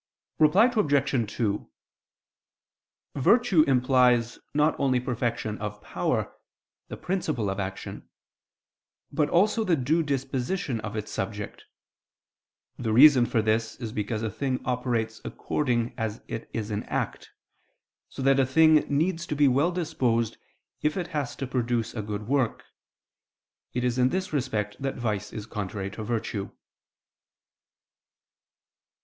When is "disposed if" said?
19.71-20.97